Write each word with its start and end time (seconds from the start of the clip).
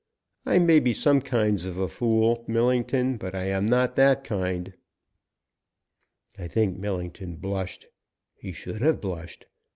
I 0.47 0.57
may 0.57 0.79
be 0.79 0.93
some 0.93 1.21
kinds 1.21 1.67
of 1.67 1.77
a 1.77 1.87
fool, 1.87 2.43
Millington, 2.47 3.17
but 3.17 3.35
I 3.35 3.43
am 3.49 3.67
not 3.67 3.95
that 3.97 4.23
kind!" 4.23 4.73
I 6.39 6.47
think 6.47 6.75
Millington 6.79 7.35
blushed. 7.35 7.85
He 8.33 8.51
should 8.51 8.81
have 8.81 8.99
blushed. 8.99 9.45